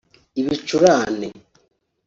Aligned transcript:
ibicurane 0.39 1.27